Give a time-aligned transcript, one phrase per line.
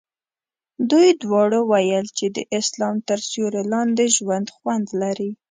[0.89, 5.31] دوی دواړو ویل چې د اسلام تر سیوري لاندې ژوند خوند لري.